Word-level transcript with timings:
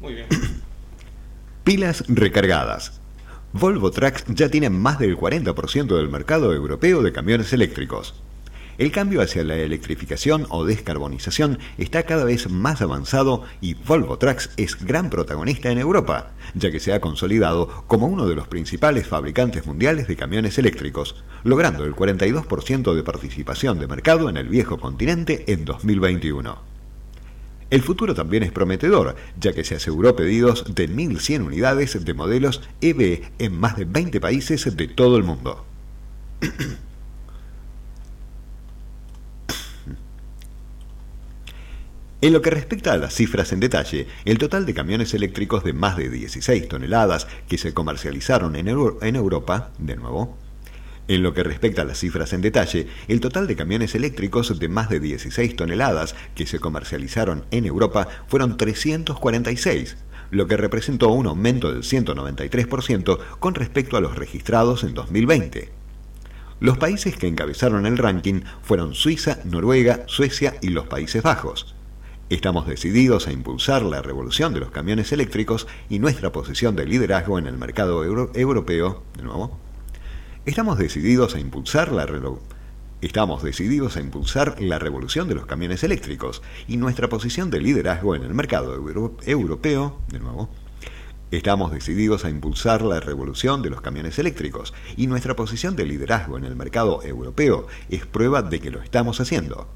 Pilas 1.64 2.04
recargadas. 2.08 3.02
Volvo 3.52 3.90
Trucks 3.90 4.24
ya 4.28 4.48
tiene 4.48 4.70
más 4.70 4.98
del 4.98 5.14
40% 5.14 5.94
del 5.94 6.08
mercado 6.08 6.54
europeo 6.54 7.02
de 7.02 7.12
camiones 7.12 7.52
eléctricos. 7.52 8.14
El 8.78 8.92
cambio 8.92 9.20
hacia 9.20 9.44
la 9.44 9.56
electrificación 9.56 10.46
o 10.48 10.64
descarbonización 10.64 11.58
está 11.76 12.04
cada 12.04 12.24
vez 12.24 12.48
más 12.48 12.80
avanzado 12.80 13.44
y 13.60 13.74
Volvo 13.74 14.16
Trucks 14.16 14.52
es 14.56 14.82
gran 14.82 15.10
protagonista 15.10 15.70
en 15.70 15.76
Europa, 15.76 16.32
ya 16.54 16.70
que 16.70 16.80
se 16.80 16.94
ha 16.94 17.02
consolidado 17.02 17.84
como 17.86 18.06
uno 18.06 18.26
de 18.26 18.36
los 18.36 18.48
principales 18.48 19.06
fabricantes 19.06 19.66
mundiales 19.66 20.08
de 20.08 20.16
camiones 20.16 20.56
eléctricos, 20.56 21.22
logrando 21.44 21.84
el 21.84 21.94
42% 21.94 22.94
de 22.94 23.02
participación 23.02 23.78
de 23.78 23.86
mercado 23.86 24.30
en 24.30 24.38
el 24.38 24.48
viejo 24.48 24.78
continente 24.78 25.44
en 25.52 25.66
2021. 25.66 26.75
El 27.68 27.82
futuro 27.82 28.14
también 28.14 28.44
es 28.44 28.52
prometedor, 28.52 29.16
ya 29.40 29.52
que 29.52 29.64
se 29.64 29.74
aseguró 29.74 30.14
pedidos 30.14 30.74
de 30.74 30.88
1.100 30.88 31.46
unidades 31.46 32.04
de 32.04 32.14
modelos 32.14 32.62
EV 32.80 33.22
en 33.38 33.58
más 33.58 33.76
de 33.76 33.84
20 33.84 34.20
países 34.20 34.76
de 34.76 34.86
todo 34.86 35.16
el 35.16 35.24
mundo. 35.24 35.64
En 42.22 42.32
lo 42.32 42.40
que 42.40 42.50
respecta 42.50 42.92
a 42.92 42.96
las 42.96 43.14
cifras 43.14 43.52
en 43.52 43.60
detalle, 43.60 44.06
el 44.24 44.38
total 44.38 44.64
de 44.64 44.72
camiones 44.72 45.12
eléctricos 45.12 45.62
de 45.62 45.74
más 45.74 45.98
de 45.98 46.08
16 46.08 46.66
toneladas 46.66 47.28
que 47.46 47.58
se 47.58 47.74
comercializaron 47.74 48.56
en, 48.56 48.68
Europa, 48.68 49.70
de 49.78 49.96
nuevo, 49.96 50.36
en 51.08 51.22
lo 51.22 51.34
que 51.34 51.42
respecta 51.42 51.82
a 51.82 51.84
las 51.84 51.98
cifras 51.98 52.32
en 52.32 52.40
detalle, 52.40 52.88
el 53.08 53.20
total 53.20 53.46
de 53.46 53.56
camiones 53.56 53.94
eléctricos 53.94 54.58
de 54.58 54.68
más 54.68 54.88
de 54.88 55.00
16 55.00 55.56
toneladas 55.56 56.14
que 56.34 56.46
se 56.46 56.58
comercializaron 56.58 57.44
en 57.50 57.66
Europa 57.66 58.08
fueron 58.26 58.56
346, 58.56 59.96
lo 60.30 60.46
que 60.46 60.56
representó 60.56 61.10
un 61.10 61.26
aumento 61.26 61.72
del 61.72 61.82
193% 61.82 63.18
con 63.38 63.54
respecto 63.54 63.96
a 63.96 64.00
los 64.00 64.16
registrados 64.16 64.82
en 64.84 64.94
2020. 64.94 65.70
Los 66.58 66.78
países 66.78 67.16
que 67.16 67.28
encabezaron 67.28 67.86
el 67.86 67.98
ranking 67.98 68.40
fueron 68.62 68.94
Suiza, 68.94 69.38
Noruega, 69.44 70.04
Suecia 70.06 70.56
y 70.62 70.70
los 70.70 70.86
Países 70.86 71.22
Bajos. 71.22 71.74
Estamos 72.30 72.66
decididos 72.66 73.28
a 73.28 73.32
impulsar 73.32 73.82
la 73.82 74.02
revolución 74.02 74.52
de 74.52 74.60
los 74.60 74.70
camiones 74.70 75.12
eléctricos 75.12 75.68
y 75.88 76.00
nuestra 76.00 76.32
posición 76.32 76.74
de 76.74 76.86
liderazgo 76.86 77.38
en 77.38 77.46
el 77.46 77.56
mercado 77.58 78.02
europeo, 78.34 79.04
de 79.16 79.22
nuevo, 79.22 79.60
Estamos 80.46 80.78
decididos 80.78 81.34
a 81.34 81.40
impulsar 81.40 81.90
la 81.90 82.06
Estamos 83.00 83.42
decididos 83.42 83.96
a 83.96 84.00
impulsar 84.00 84.62
la 84.62 84.78
revolución 84.78 85.26
de 85.26 85.34
los 85.34 85.44
camiones 85.44 85.82
eléctricos 85.82 86.40
y 86.68 86.76
nuestra 86.76 87.08
posición 87.08 87.50
de 87.50 87.60
liderazgo 87.60 88.14
en 88.14 88.22
el 88.22 88.32
mercado 88.32 88.72
europeo, 88.76 89.98
de 90.06 90.20
nuevo, 90.20 90.48
Estamos 91.32 91.72
decididos 91.72 92.24
a 92.24 92.30
impulsar 92.30 92.82
la 92.82 93.00
revolución 93.00 93.60
de 93.60 93.70
los 93.70 93.80
camiones 93.80 94.20
eléctricos 94.20 94.72
y 94.96 95.08
nuestra 95.08 95.34
posición 95.34 95.74
de 95.74 95.84
liderazgo 95.84 96.38
en 96.38 96.44
el 96.44 96.54
mercado 96.54 97.02
europeo 97.02 97.66
es 97.90 98.06
prueba 98.06 98.42
de 98.42 98.60
que 98.60 98.70
lo 98.70 98.80
estamos 98.80 99.20
haciendo. 99.20 99.66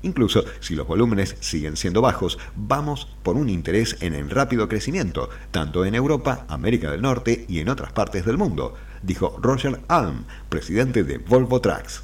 Incluso 0.00 0.44
si 0.60 0.74
los 0.74 0.86
volúmenes 0.86 1.36
siguen 1.40 1.76
siendo 1.76 2.00
bajos, 2.00 2.38
vamos 2.56 3.08
por 3.22 3.36
un 3.36 3.50
interés 3.50 3.98
en 4.00 4.14
el 4.14 4.30
rápido 4.30 4.70
crecimiento, 4.70 5.28
tanto 5.50 5.84
en 5.84 5.94
Europa, 5.94 6.46
América 6.48 6.90
del 6.90 7.02
Norte 7.02 7.44
y 7.46 7.58
en 7.58 7.68
otras 7.68 7.92
partes 7.92 8.24
del 8.24 8.38
mundo, 8.38 8.74
dijo 9.04 9.38
Roger 9.40 9.80
Alm, 9.88 10.24
presidente 10.48 11.04
de 11.04 11.18
Volvo 11.18 11.60
Trucks. 11.60 12.02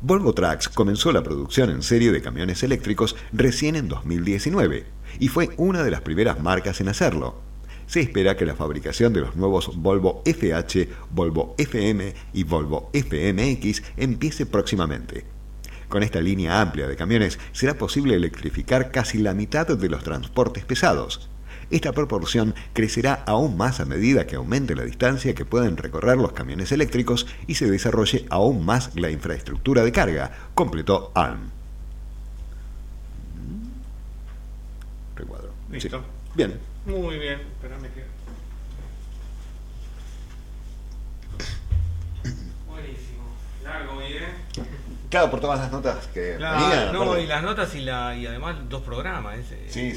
Volvo 0.00 0.34
Trucks 0.34 0.68
comenzó 0.68 1.12
la 1.12 1.22
producción 1.22 1.70
en 1.70 1.82
serie 1.82 2.12
de 2.12 2.22
camiones 2.22 2.62
eléctricos 2.62 3.16
recién 3.32 3.76
en 3.76 3.88
2019 3.88 4.84
y 5.18 5.28
fue 5.28 5.50
una 5.56 5.82
de 5.82 5.90
las 5.90 6.02
primeras 6.02 6.40
marcas 6.40 6.80
en 6.80 6.88
hacerlo. 6.88 7.40
Se 7.86 8.00
espera 8.00 8.36
que 8.36 8.46
la 8.46 8.54
fabricación 8.54 9.12
de 9.12 9.20
los 9.20 9.36
nuevos 9.36 9.76
Volvo 9.76 10.22
FH, 10.24 10.88
Volvo 11.10 11.54
FM 11.58 12.14
y 12.32 12.44
Volvo 12.44 12.90
FMX 12.92 13.82
empiece 13.96 14.46
próximamente. 14.46 15.24
Con 15.88 16.02
esta 16.02 16.20
línea 16.20 16.60
amplia 16.60 16.88
de 16.88 16.96
camiones 16.96 17.38
será 17.52 17.74
posible 17.74 18.14
electrificar 18.14 18.90
casi 18.90 19.18
la 19.18 19.34
mitad 19.34 19.66
de 19.66 19.88
los 19.88 20.02
transportes 20.02 20.64
pesados. 20.64 21.28
Esta 21.70 21.92
proporción 21.92 22.54
crecerá 22.72 23.24
aún 23.26 23.56
más 23.56 23.80
a 23.80 23.84
medida 23.84 24.26
que 24.26 24.36
aumente 24.36 24.74
la 24.74 24.84
distancia 24.84 25.34
que 25.34 25.44
pueden 25.44 25.76
recorrer 25.76 26.16
los 26.16 26.32
camiones 26.32 26.72
eléctricos 26.72 27.26
y 27.46 27.54
se 27.54 27.70
desarrolle 27.70 28.26
aún 28.30 28.64
más 28.64 28.94
la 28.94 29.10
infraestructura 29.10 29.82
de 29.82 29.92
carga, 29.92 30.30
completó 30.54 31.12
ALM. 31.14 31.50
Recuadro. 35.16 35.50
Listo. 35.70 36.02
Bien. 36.34 36.58
Muy 36.86 37.18
bien. 37.18 37.40
Espérame 37.40 37.88
que... 37.94 38.04
Buenísimo. 42.66 43.22
Largo, 43.62 43.98
bien. 43.98 44.24
Claro, 45.10 45.30
por 45.30 45.40
todas 45.40 45.60
las 45.60 45.70
notas 45.70 46.08
que 46.08 46.34
claro, 46.36 46.92
No, 46.92 47.18
y 47.18 47.26
las 47.26 47.42
notas 47.42 47.72
y, 47.76 47.82
la, 47.82 48.16
y 48.16 48.26
además 48.26 48.56
dos 48.68 48.82
programas. 48.82 49.38
Ese. 49.38 49.70
Sí, 49.70 49.92